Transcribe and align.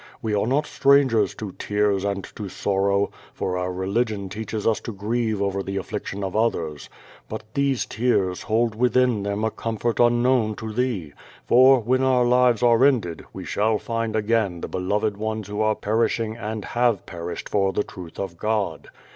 We 0.19 0.33
are 0.33 0.47
not 0.47 0.65
strangers 0.65 1.35
to 1.35 1.51
tears 1.59 2.03
and 2.03 2.23
to 2.35 2.49
sorrow, 2.49 3.11
for 3.35 3.55
our 3.55 3.71
religion 3.71 4.29
teaches 4.29 4.65
us 4.65 4.79
to 4.79 4.91
grieve 4.91 5.43
over 5.43 5.61
the 5.61 5.77
afflic 5.77 6.07
tions 6.07 6.23
of 6.23 6.35
others. 6.35 6.89
But 7.29 7.43
these 7.53 7.85
tears 7.85 8.41
hold 8.41 8.73
within 8.73 9.21
them 9.21 9.43
a 9.43 9.51
comfort 9.51 9.99
unknown 9.99 10.55
to 10.55 10.73
thee, 10.73 11.13
for, 11.45 11.81
when 11.81 12.01
our 12.01 12.25
lives 12.25 12.63
are 12.63 12.83
ended, 12.83 13.25
we 13.31 13.45
shall 13.45 13.77
find 13.77 14.15
again 14.15 14.61
the 14.61 14.67
beloved 14.67 15.17
ones 15.17 15.47
who 15.47 15.61
are 15.61 15.75
perishing 15.75 16.35
and 16.35 16.65
have 16.65 17.05
perished 17.05 17.47
for 17.47 17.71
the 17.71 17.83
truth 17.83 18.17
of 18.19 18.39
God. 18.39 18.87